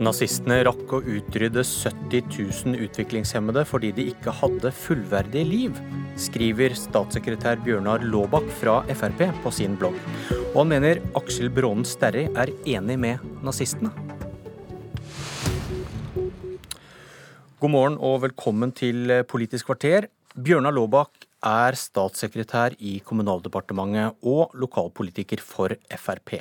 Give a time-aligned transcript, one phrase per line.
[0.00, 5.80] Nazistene rakk å utrydde 70 000 utviklingshemmede fordi de ikke hadde fullverdige liv,
[6.16, 9.98] skriver statssekretær Bjørnar Laabak fra Frp på sin blogg.
[10.54, 13.92] Og han mener Aksel Brånen Sterri er enig med nazistene.
[17.60, 20.08] God morgen og velkommen til Politisk kvarter.
[20.32, 26.36] Bjørnar Laabak er statssekretær i Kommunaldepartementet og lokalpolitiker for Frp.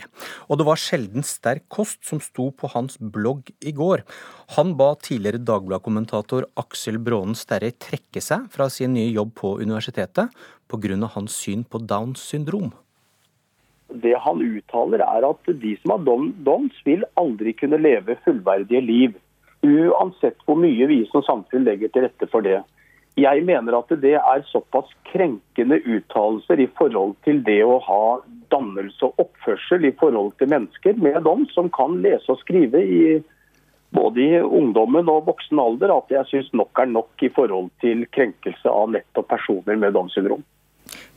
[0.49, 4.03] Og det var sjelden sterk kost som sto på hans blogg i går.
[4.57, 10.35] Han ba tidligere Dagbladet-kommentator Aksel Brånen Sterri trekke seg fra sin nye jobb på universitetet
[10.69, 11.07] pga.
[11.15, 12.71] hans syn på Downs syndrom.
[13.89, 16.03] Det han uttaler er at de som har
[16.45, 19.15] Downs vil aldri kunne leve fullverdige liv.
[19.65, 22.61] Uansett hvor mye vi som samfunn legger til rette for det.
[23.19, 28.03] Jeg mener at det er såpass krenkende uttalelser i forhold til det å ha
[28.53, 33.03] dannelse og oppførsel i forhold til mennesker med dom som kan lese og skrive i
[33.95, 38.05] både i ungdommen og voksen alder, at jeg syns nok er nok i forhold til
[38.13, 40.45] krenkelse av nettopp personer med Downs syndrom.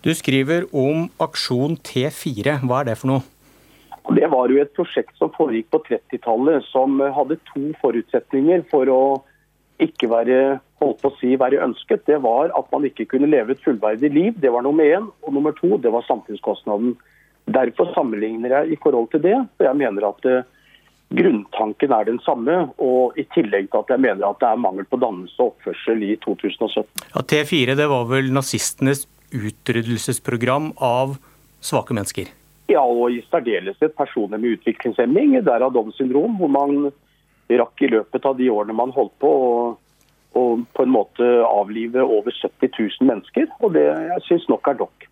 [0.05, 2.58] Du skriver om aksjon T4.
[2.64, 3.27] Hva er det for noe?
[4.17, 9.03] Det var jo et prosjekt som foregikk på 30-tallet, som hadde to forutsetninger for å
[9.81, 10.39] ikke være,
[10.83, 14.11] holdt på å si, være ønsket, det var at man ikke kunne leve et fullverdig
[14.12, 14.34] liv.
[14.42, 15.09] Det var nummer én.
[15.25, 16.97] Og nummer to, det var samfunnskostnaden.
[17.53, 19.37] Derfor sammenligner jeg i forhold til det.
[19.56, 20.45] For jeg mener at uh,
[21.17, 22.59] grunntanken er den samme.
[22.83, 26.05] Og i tillegg til at jeg mener at det er mangel på dannelse og oppførsel
[26.07, 26.86] i 2017.
[27.14, 31.17] Ja, T4 det var vel nazistenes utryddelsesprogram av
[31.64, 32.31] svake mennesker?
[32.70, 35.34] Ja, og i særdeleshet personer med utviklingshemming.
[35.45, 36.92] Derav Downs syndrom, hvor man
[37.61, 39.55] rakk i løpet av de årene man holdt på å
[40.33, 43.50] på en måte avlive over 70 000 mennesker.
[43.61, 45.08] Og det jeg syns nok er nok.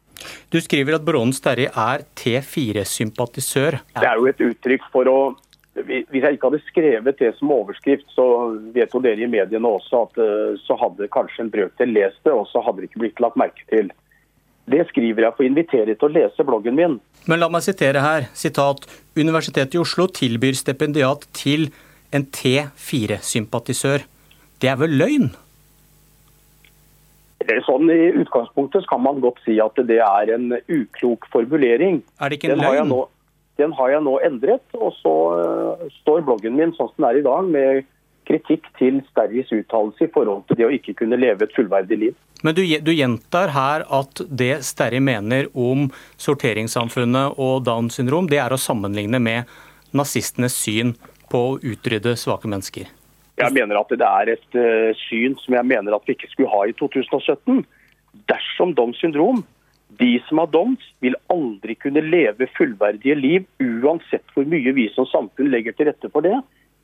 [0.53, 3.79] Du skriver at Brånen Sterri er T4-sympatisør.
[3.97, 5.21] Det er jo et uttrykk for å
[5.87, 8.25] Hvis jeg ikke hadde skrevet det som overskrift, så
[8.75, 12.33] vet jo dere i mediene også at eh, så hadde kanskje en brøkdel lest det,
[12.35, 13.93] og så hadde det ikke blitt lagt merke til.
[14.67, 16.99] Det skriver jeg for å invitere til å lese bloggen min.
[17.31, 18.27] Men la meg sitere her.
[18.35, 18.83] Sitat.
[19.15, 21.71] Universitetet i Oslo tilbyr stipendiat til
[22.17, 24.05] en T4-sympatisør.
[24.61, 25.31] Det er vel løgn?
[27.67, 32.03] Sånn I utgangspunktet kan man godt si at det er en uklok formulering.
[32.21, 32.93] Er det ikke en den løgn?
[33.61, 37.19] Den har jeg nå endret, og så uh, står bloggen min sånn som den er
[37.21, 37.89] i dag, med
[38.29, 42.15] kritikk til Sterris uttalelse i forhold til det å ikke kunne leve et fullverdig liv.
[42.47, 45.89] Men du, du gjentar her at det Sterri mener om
[46.21, 49.51] sorteringssamfunnet og Downs syndrom, det er å sammenligne med
[49.97, 50.95] nazistenes syn
[51.31, 52.91] på å utrydde svake mennesker?
[53.41, 56.53] Jeg mener at det er et uh, syn som jeg mener at vi ikke skulle
[56.53, 57.63] ha i 2017.
[58.29, 59.45] Dersom Downs syndrom,
[60.01, 65.09] de som har Downs, vil aldri kunne leve fullverdige liv uansett hvor mye vi som
[65.09, 66.37] samfunn legger til rette for det.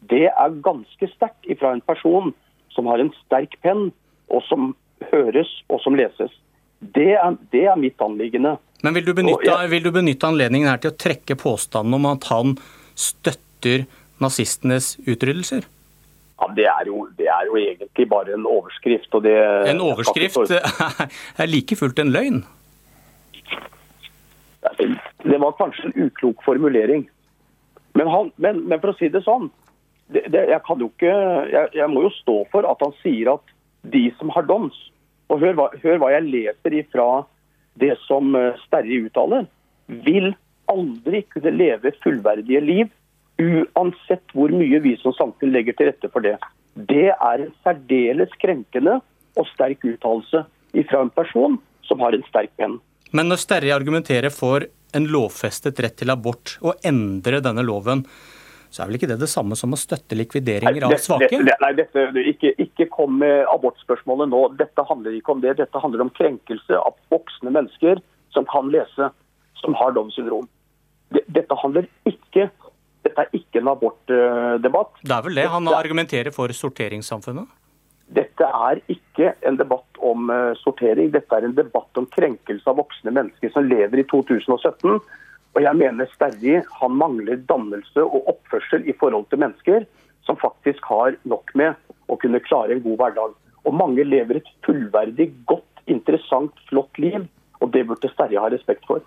[0.08, 2.32] Det er ganske sterkt fra en person
[2.72, 3.90] som har en sterk penn,
[4.32, 4.72] og som
[5.10, 6.32] høres og som leses.
[6.80, 8.56] Det er, det er mitt anliggende.
[8.84, 12.26] Men vil du, benytte, vil du benytte anledningen her til å trekke påstanden om at
[12.28, 12.56] han
[12.96, 13.86] støtter
[14.22, 15.66] nazistenes utryddelser?
[16.36, 19.12] Ja, det er, jo, det er, jo, egentlig bare en overskrift.
[19.24, 19.34] Det,
[19.70, 20.52] en overskrift
[21.40, 22.42] er like fullt en løgn?
[25.24, 27.06] Det var kanskje en uklok formulering.
[27.96, 29.48] Men, han, men, men for å si det sånn
[30.12, 31.12] det, jeg, kan jo ikke,
[31.50, 33.54] jeg, jeg, må jo stå for at han sier at
[33.90, 34.76] de som har doms
[35.32, 37.06] Og hør hva, hør hva jeg leser ifra
[37.80, 39.48] det som eh, Sterri uttaler.
[40.06, 40.30] Vil
[40.70, 42.92] aldri kunne leve fullverdige liv
[43.42, 46.36] Uansett hvor mye vi som samfunn legger til rette for det.
[46.76, 48.98] Det er en særdeles krenkende
[49.36, 50.44] og sterk uttalelse
[50.90, 51.58] fra en person
[51.88, 52.78] som har en sterk penn.
[53.16, 54.66] Men når Sterri argumenterer for
[54.96, 58.02] en lovfestet rett til abort, og endre denne loven,
[58.70, 61.30] så er vel ikke det det samme som å støtte likvideringer av svake?
[61.30, 64.42] Det, det, nei, dette, ikke, ikke kom med abortspørsmålet nå.
[64.58, 65.54] Dette handler ikke om det.
[65.60, 68.02] Dette handler om krenkelse av voksne mennesker
[68.34, 69.10] som kan lese,
[69.62, 70.48] som har Downs syndrom.
[71.14, 72.50] Dette handler ikke
[73.06, 74.98] dette er ikke en abortdebatt.
[75.02, 75.46] Det er vel det?
[75.52, 77.46] Han argumenterer for sorteringssamfunnet?
[78.16, 81.10] Dette er ikke en debatt om eh, sortering.
[81.14, 85.00] Dette er en debatt om krenkelse av voksne mennesker som lever i 2017.
[85.56, 89.86] Og jeg mener Sterri han mangler dannelse og oppførsel i forhold til mennesker
[90.26, 91.74] som faktisk har nok med
[92.12, 93.34] å kunne klare en god hverdag.
[93.66, 97.24] Og mange lever et fullverdig, godt, interessant, flott liv.
[97.64, 99.02] Og det burde Sterri ha respekt for.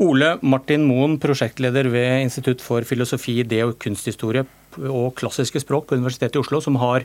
[0.00, 4.46] Ole Martin Moen, prosjektleder ved Institutt for filosofi, idé og kunsthistorie
[4.88, 7.04] og klassiske språk på Universitetet i Oslo, som har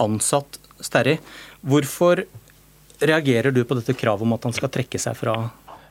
[0.00, 1.18] ansatt Sterri.
[1.60, 2.24] Hvorfor
[3.04, 5.36] reagerer du på dette kravet om at han skal trekke seg fra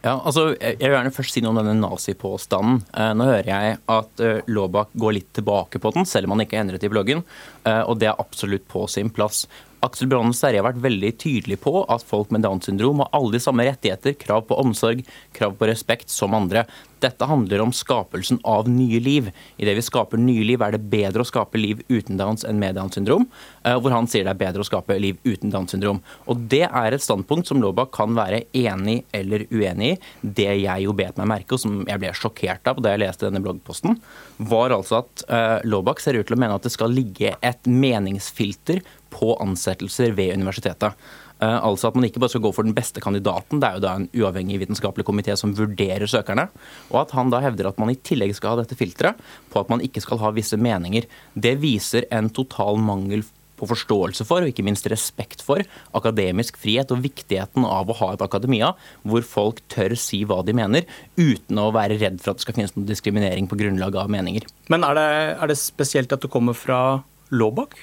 [0.04, 2.82] Ja, altså, Jeg vil gjerne først si noe om denne nazipåstanden.
[2.92, 6.44] Eh, nå hører jeg at eh, Laabak går litt tilbake på den, selv om han
[6.44, 7.24] ikke endret i bloggen.
[7.64, 9.46] Eh, og det er absolutt på sin plass.
[9.84, 13.36] Aksel Brannen Sterri har vært veldig tydelig på at folk med Downs syndrom har alle
[13.36, 15.04] de samme rettigheter, krav på omsorg,
[15.36, 16.64] krav på respekt som andre.
[17.04, 19.28] Dette handler om skapelsen av nye liv.
[19.60, 22.78] Idet vi skaper nye liv, er det bedre å skape liv uten Downs enn med
[22.80, 23.28] Downs syndrom.
[23.66, 26.00] Eh, hvor han sier det er bedre å skape liv uten Downs syndrom.
[26.32, 30.00] Og Det er et standpunkt som Laabak kan være enig eller uenig i.
[30.24, 33.28] Det jeg jo bet meg merke, og som jeg ble sjokkert av da jeg leste
[33.28, 34.00] denne bloggposten,
[34.38, 37.68] var altså at uh, Laabak ser ut til å mene at det skal ligge et
[37.68, 38.80] meningsfilter
[39.14, 40.98] på ansettelser ved universitetet.
[41.44, 43.84] Eh, altså at man ikke bare skal gå for den beste kandidaten, det er jo
[43.86, 46.48] da en uavhengig vitenskapelig komité som vurderer søkerne.
[46.92, 49.22] Og at han da hevder at man i tillegg skal ha dette filteret
[49.54, 51.08] på at man ikke skal ha visse meninger.
[51.34, 53.26] Det viser en total mangel
[53.64, 55.62] på forståelse for, og ikke minst respekt for,
[55.96, 58.74] akademisk frihet og viktigheten av å ha et akademia
[59.08, 60.88] hvor folk tør si hva de mener,
[61.20, 64.48] uten å være redd for at det skal finnes noen diskriminering på grunnlag av meninger.
[64.74, 66.80] Men er det, er det spesielt at det kommer fra
[67.34, 67.78] Laabak?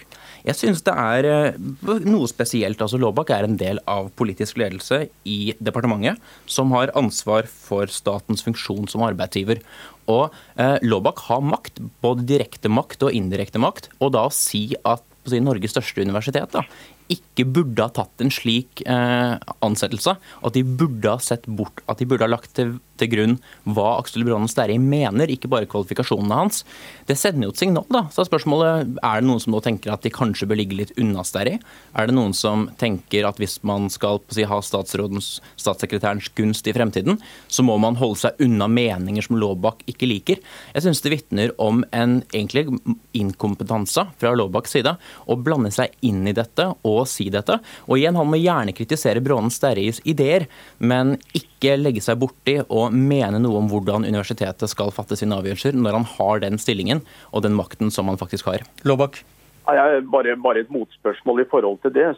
[0.47, 1.59] Jeg synes det er eh,
[2.07, 2.81] noe spesielt.
[2.81, 6.21] altså Laabak er en del av politisk ledelse i departementet,
[6.51, 9.61] som har ansvar for statens funksjon som arbeidsgiver.
[10.11, 13.91] Og eh, Laabak har makt, både direkte makt og indirekte makt.
[14.01, 16.65] Og da å si at si, Norges største universitet da,
[17.11, 19.35] ikke burde ha tatt en slik eh,
[19.65, 20.15] ansettelse.
[20.47, 23.37] At de burde ha sett bort, at de burde ha lagt til, til grunn
[23.69, 26.63] hva Aksel Brannen Sterri mener, ikke bare kvalifikasjonene hans.
[27.09, 28.05] Det sender jo et signal, da.
[28.13, 30.95] Så er spørsmålet er det noen som nå tenker at de kanskje bør ligge litt
[31.01, 31.57] unna Sterri?
[31.99, 36.77] Er det noen som tenker at hvis man skal si, ha statsrådens, statssekretærens gunst i
[36.77, 37.19] fremtiden,
[37.49, 40.41] så må man holde seg unna meninger som Laabak ikke liker?
[40.75, 42.69] Jeg syns det vitner om en egentlig
[43.17, 44.95] inkompetanse fra Laabaks side
[45.27, 47.59] å blande seg inn i dette og å si dette.
[47.89, 50.47] Og igjen, han må gjerne kritisere Brånen Sterris ideer,
[50.79, 55.77] men ikke legge seg borti og mene noe om hvordan universitetet skal fatte sine avgjørelser,
[55.77, 58.65] når han har den stillingen og den makten som han faktisk har.
[58.89, 59.23] Lobak.
[59.71, 60.01] Bare,
[60.41, 62.11] bare, et motspørsmål i forhold til det.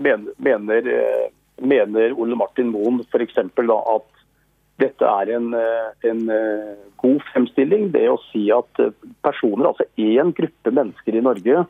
[0.00, 3.36] Mener, eh, mener Ole Martin Moen f.eks.
[3.38, 4.10] at
[4.82, 7.90] dette er en, eh, en, eh, god fremstilling.
[7.92, 8.80] Det å si at
[9.22, 11.66] personer, altså én gruppe mennesker i Norge,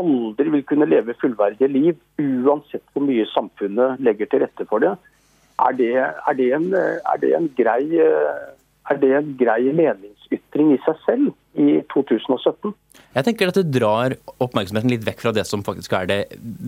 [0.00, 4.94] aldri vil kunne leve fullverdige liv, uansett hvor mye samfunnet legger til rette for det.
[5.56, 10.80] Er det, er det, en, er det en, grei, er det en grei meningsytring i
[10.84, 12.74] seg selv i 2017?
[13.16, 14.12] Jeg tenker at Det drar
[14.44, 16.20] oppmerksomheten litt vekk fra det som faktisk er det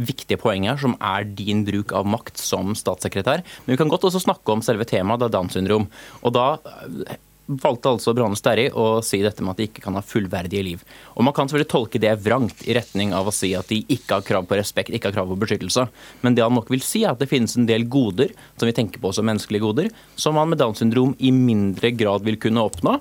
[0.09, 3.45] viktige poenget som er din bruk av makt som statssekretær.
[3.67, 5.91] Men vi kan godt også snakke om selve temaet, da Downs syndrom.
[6.25, 6.47] Og da
[7.49, 10.83] valgte altså Brane Sterri å si dette med at de ikke kan ha fullverdige liv.
[11.17, 14.19] Og Man kan selvfølgelig tolke det vrangt i retning av å si at de ikke
[14.19, 15.89] har krav på respekt, ikke har krav på beskyttelse.
[16.23, 18.77] Men det han nok vil si, er at det finnes en del goder som vi
[18.77, 22.65] tenker på som menneskelige goder, som man med Downs syndrom i mindre grad vil kunne
[22.69, 22.99] oppnå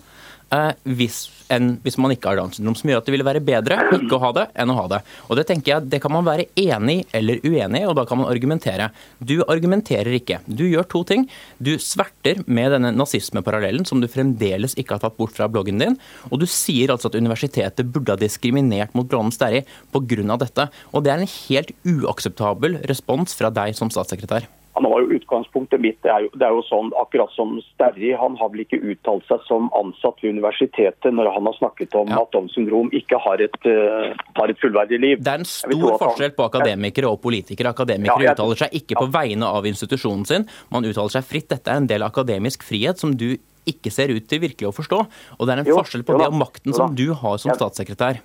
[0.48, 1.18] hvis,
[1.52, 2.76] en, hvis man ikke har Downs syndrom.
[2.78, 5.02] Som gjør at det ville være bedre ikke å ha det enn å ha det.
[5.28, 8.22] Og Det tenker jeg, det kan man være enig eller uenig i, og da kan
[8.22, 8.90] man argumentere.
[9.20, 10.40] Du argumenterer ikke.
[10.48, 11.28] Du gjør to ting.
[11.60, 15.98] Du sverter med denne nazismeparallellen som du fremdeles ikke har tatt bort fra bloggen din.
[16.32, 20.38] Og du sier altså at universitetet burde ha diskriminert mot Brånen Sterri pga.
[20.38, 20.70] dette.
[20.94, 24.48] Og det er en helt uakseptabel respons fra deg som statssekretær.
[24.78, 28.12] Han var jo Utgangspunktet mitt det er jo, det er jo sånn, akkurat som Sterri,
[28.18, 32.12] han har vel ikke uttalt seg som ansatt ved universitetet når han har snakket om
[32.14, 32.22] ja.
[32.22, 35.24] at Downs syndrom ikke har et, uh, har et, fullverdig liv.
[35.24, 37.74] Det er en stor forskjell på akademikere og politikere.
[37.74, 41.50] Akademikere ja, jeg, uttaler seg ikke på vegne av institusjonen sin, man uttaler seg fritt.
[41.52, 43.32] Dette er en del akademisk frihet som du
[43.68, 45.04] ikke ser ut til virkelig å forstå.
[45.38, 48.22] Og det er en jo, forskjell på det og makten som du har som statssekretær.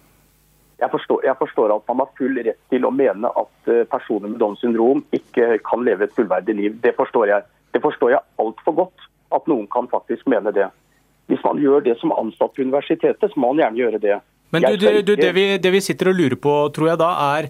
[0.83, 4.33] Jeg forstår, jeg forstår, at man har full rett til å mene at eh, personer
[4.33, 6.79] med Downs syndrom ikke kan leve et fullverdig liv.
[6.83, 7.47] Det forstår jeg.
[7.73, 9.05] Det forstår jeg altfor godt,
[9.37, 10.67] at noen kan faktisk mene det.
[11.31, 14.19] Hvis man gjør det som ansatt på universitetet, så må man gjerne gjøre det.
[14.53, 17.13] Men du, du, du, det, vi, det, vi, sitter og lurer på, tror jeg da,
[17.39, 17.49] er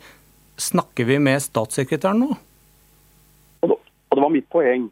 [0.60, 2.36] snakker vi med statssekretæren nå?
[3.64, 3.78] Og
[4.12, 4.90] det var mitt poeng.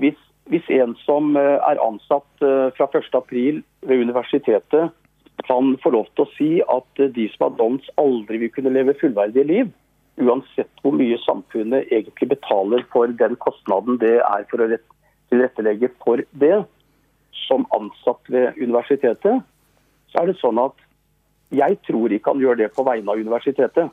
[0.00, 0.16] Hvis,
[0.48, 4.94] hvis en som eh, er ansatt eh, fra 1.4 ved universitetet,
[5.46, 8.96] kan få lov til å si at de som har dans, aldri vil kunne leve
[9.00, 9.70] fullverdige liv,
[10.20, 14.68] uansett hvor mye samfunnet egentlig betaler for den kostnaden det er for å
[15.30, 16.58] tilrettelegge for det,
[17.46, 19.40] som ansatt ved universitetet,
[20.10, 20.76] så er det sånn at
[21.54, 23.90] jeg tror ikke han gjør det på vegne av universitetet.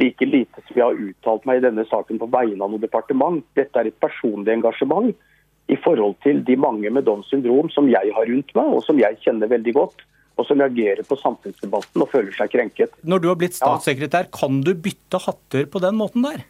[0.00, 3.42] Like lite som jeg har uttalt meg i denne saken på vegne av noe departement.
[3.58, 5.10] Dette er et personlig engasjement
[5.70, 9.00] i forhold til de mange med Downs syndrom som jeg har rundt meg, og som
[9.00, 10.06] jeg kjenner veldig godt
[10.40, 12.94] og som reagerer på samfunnsdebatten og føler seg krenket.
[13.04, 16.42] Når du har blitt statssekretær, kan du bytte hatter på den måten der?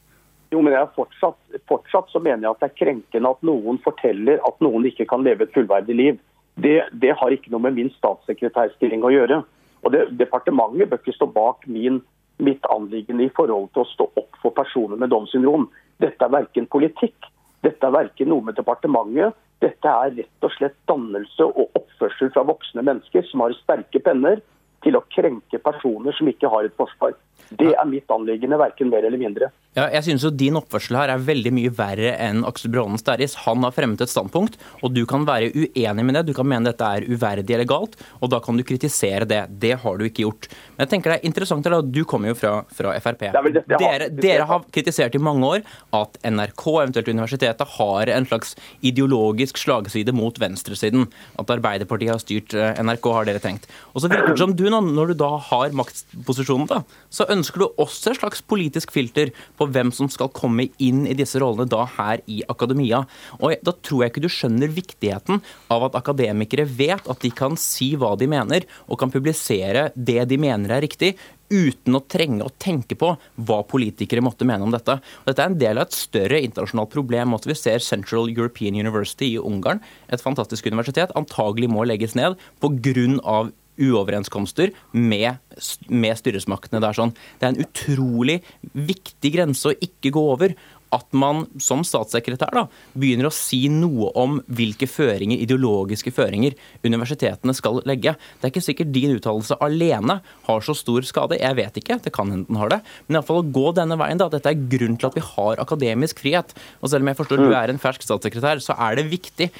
[0.50, 1.38] Jo, men jeg fortsatt,
[1.70, 5.22] fortsatt så mener jeg at det er krenkende at noen forteller at noen ikke kan
[5.26, 6.22] leve et fullverdig liv.
[6.60, 9.42] Det, det har ikke noe med min statssekretærstilling å gjøre.
[9.86, 12.00] Og det, Departementet bør ikke stå bak min,
[12.42, 15.68] mitt anliggende i forhold til å stå opp for personer med Downs syndrom.
[16.02, 17.30] Dette er verken politikk,
[17.64, 19.38] dette er verken noe med departementet.
[19.60, 24.40] Dette er rett og slett dannelse og oppførsel fra voksne mennesker som har sterke penner
[24.84, 27.12] til å krenke personer som ikke har et forsvar.
[27.50, 29.50] Det er mitt anliggende, verken mer eller mindre.
[29.78, 33.36] Ja, jeg synes jo Din oppførsel her er veldig mye verre enn Aksel Brånens Sterris.
[33.44, 36.24] Han har fremmet et standpunkt, og du kan være uenig med det.
[36.26, 39.44] Du kan mene dette er uverdig eller galt, og da kan du kritisere det.
[39.62, 40.48] Det har du ikke gjort.
[40.74, 41.86] Men jeg tenker det er interessant, eller?
[41.86, 43.22] Du kommer jo fra, fra Frp.
[43.70, 45.62] Dere, dere, har kritisert i mange år
[46.00, 51.06] at NRK, eventuelt universitetet, har en slags ideologisk slagside mot venstresiden.
[51.38, 53.70] At Arbeiderpartiet har styrt eh, NRK, har dere tenkt.
[53.94, 57.68] Og så virker det som du, når du da har maktposisjonen, da, så ønsker du
[57.70, 59.30] også et slags politisk filter
[59.60, 63.04] på hvem som skal komme inn i disse rollene da her i akademia.
[63.40, 67.58] Og Da tror jeg ikke du skjønner viktigheten av at akademikere vet at de kan
[67.60, 71.16] si hva de mener, og kan publisere det de mener er riktig,
[71.50, 73.10] uten å trenge å tenke på
[73.42, 74.96] hva politikere måtte mene om dette.
[74.96, 77.34] Og dette er en del av et større internasjonalt problem.
[77.34, 82.38] At vi ser Central European University i Ungarn, et fantastisk universitet, antagelig må legges ned
[82.62, 85.40] pga uoverenskomster med,
[85.88, 86.82] med styresmaktene.
[86.82, 88.40] Det er, sånn, det er en utrolig
[88.72, 90.56] viktig grense å ikke gå over
[90.94, 92.64] at man som statssekretær da,
[92.98, 98.16] begynner å si noe om hvilke føringer, ideologiske føringer universitetene skal legge.
[98.38, 101.38] Det er ikke sikkert din uttalelse alene har så stor skade.
[101.40, 102.80] Jeg vet ikke, det kan hende den har det.
[103.06, 104.20] Men iallfall å gå denne veien.
[104.20, 106.54] da, Dette er grunnen til at vi har akademisk frihet.
[106.80, 109.50] Og selv om jeg forstår du er en fersk statssekretær, så er det viktig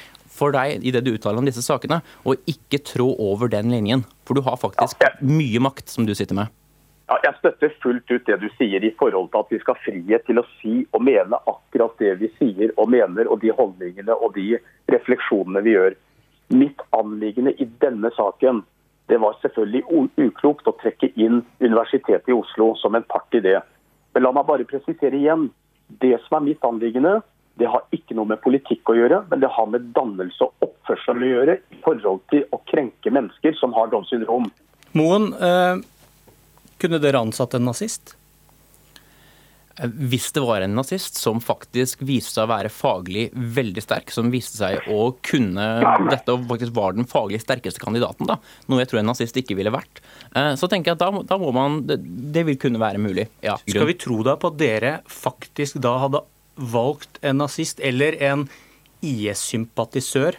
[0.41, 4.05] for deg i det du uttaler om disse sakene, å ikke trå over den linjen.
[4.25, 6.51] For du har faktisk mye makt som du sitter med.
[7.11, 9.83] Ja, jeg støtter fullt ut det du sier i forhold til at vi skal ha
[9.83, 14.15] frihet til å si og mene akkurat det vi sier og mener, og de holdningene
[14.15, 14.55] og de
[14.93, 15.97] refleksjonene vi gjør.
[16.55, 18.63] Mitt anliggende i denne saken
[19.11, 23.57] det var selvfølgelig uklokt å trekke inn Universitetet i Oslo som en part i det.
[24.15, 25.49] Men la meg bare presisere igjen.
[25.99, 27.17] Det som er mitt anliggende,
[27.61, 31.21] det har ikke noe med politikk å gjøre, men det har med dannelse og oppførsel
[31.21, 34.49] å gjøre i forhold til å krenke mennesker som har Downs syndrom.
[34.97, 35.77] Moen, eh,
[36.81, 38.15] kunne dere ansatt en nazist?
[39.77, 44.11] Eh, hvis det var en nazist som faktisk viste seg å være faglig veldig sterk,
[44.13, 45.67] som viste seg å kunne
[46.09, 49.57] dette og faktisk var den faglig sterkeste kandidaten, da, noe jeg tror en nazist ikke
[49.59, 50.03] ville vært,
[50.33, 52.01] eh, så tenker jeg at da, da må man det,
[52.33, 53.29] det, vil kunne være mulig.
[53.45, 56.25] Ja, Skal vi tro da på at dere faktisk da hadde
[56.61, 58.47] valgt en nazist eller en
[59.01, 60.37] IS-sympatisør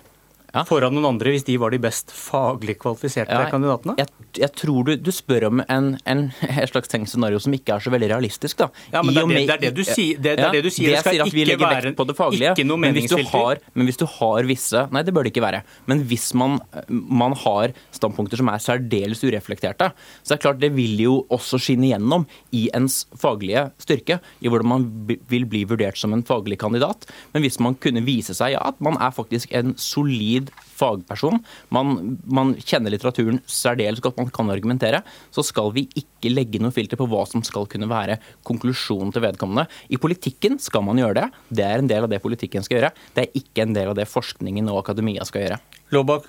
[0.52, 0.64] ja.
[0.68, 3.96] foran noen andre hvis de var de best faglig kvalifiserte ja, kandidatene?
[3.98, 7.84] Jeg, jeg, tror du, du spør om en, en, en slags tenkt som ikke er
[7.84, 8.60] så veldig realistisk.
[8.62, 8.68] Da.
[8.92, 10.18] Ja, men det er det, det, er det, du sier.
[10.18, 10.94] Det, det, er det du sier.
[10.96, 12.80] Det, skal ikke være på det faglige, ikke noe.
[12.82, 15.62] Men, men hvis du har visse Nei, det bør det ikke være.
[15.88, 16.58] Men hvis man,
[16.90, 21.60] man har standpunkter som er særdeles ureflekterte, så er det klart det vil jo også
[21.62, 24.88] skinne gjennom i ens faglige styrke, i hvordan man
[25.30, 27.06] vil bli vurdert som en faglig kandidat.
[27.32, 31.40] Men hvis man kunne vise seg ja, at man er faktisk en solid solid fagperson,
[31.74, 35.02] man, man kjenner litteraturen særdeles godt, man kan argumentere,
[35.34, 39.26] så skal vi ikke legge noe filter på hva som skal kunne være konklusjonen til
[39.26, 39.66] vedkommende.
[39.92, 41.26] I politikken skal man gjøre det.
[41.50, 42.94] Det er en del av det politikken skal gjøre.
[43.16, 45.60] Det er ikke en del av det forskningen og akademia skal gjøre.
[45.92, 46.26] Låbak,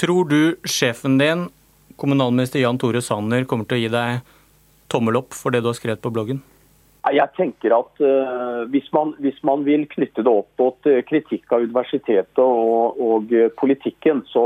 [0.00, 1.48] tror du sjefen din,
[2.00, 4.34] kommunalminister Jan Tore Sanner, kommer til å gi deg
[4.92, 6.42] tommel opp for det du har skrevet på bloggen?
[7.12, 11.52] Jeg tenker at uh, hvis, man, hvis, man, vil knytte det opp mot uh, kritikk
[11.52, 14.44] av universitetet og, og uh, politikken, så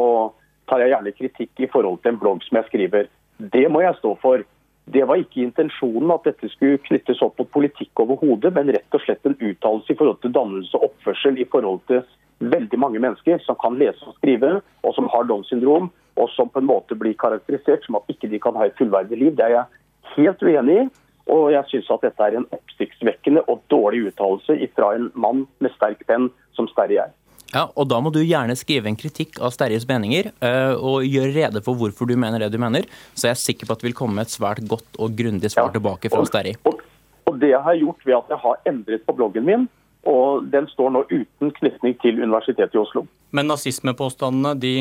[0.69, 3.11] tar jeg gjerne kritikk i forhold til en blogg som jeg skriver.
[3.39, 4.45] Det må jeg stå for.
[4.89, 9.03] Det var ikke intensjonen at dette skulle knyttes opp mot politikk overhodet, men rett og
[9.05, 12.05] slett en uttalelse i forhold til dannelse og oppførsel i forhold til
[12.39, 16.49] veldig mange mennesker som kan lese og skrive, og som har Downs syndrom, og som
[16.49, 19.37] på en måte blir karakterisert som at ikke de kan ha et fullverdig liv.
[19.37, 20.89] Det er jeg helt uenig i.
[21.29, 25.75] Og jeg syns at dette er en oppsiktsvekkende og dårlig uttalelse fra en mann med
[25.77, 27.13] sterk penn som Sterri er.
[27.55, 31.33] Ja, og Da må du gjerne skrive en kritikk av Sterjes meninger, uh, og gjøre
[31.33, 32.85] rede for hvorfor du mener det du mener.
[33.14, 35.71] Så jeg er sikker på at det vil komme et svært godt og grundig svar
[35.71, 36.59] ja, tilbake fra Sterje.
[36.69, 36.83] Og,
[37.25, 39.67] og, det jeg har gjort ved at jeg har endret på bloggen min,
[40.09, 43.07] og den står nå uten knytning til Universitetet i Oslo.
[43.33, 44.75] Men nazismepåstandene, de,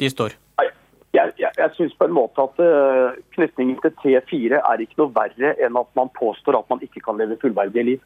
[0.00, 0.34] de står?
[1.14, 5.14] Jeg, jeg, jeg syns på en måte at uh, knytningen til T4 er ikke noe
[5.14, 8.02] verre enn at man påstår at man ikke kan leve fullverdige liv.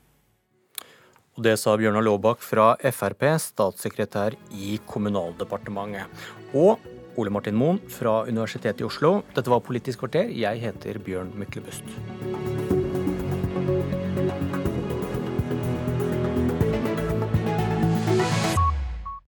[1.32, 6.10] Og det sa Bjørnar Laabak fra Frp, statssekretær i Kommunaldepartementet.
[6.52, 6.76] Og
[7.16, 9.22] Ole Martin Moen fra Universitetet i Oslo.
[9.36, 10.28] Dette var Politisk kvarter.
[10.28, 11.88] Jeg heter Bjørn Myklebust.